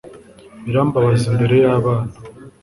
[0.63, 2.13] birambabaza imbere yabana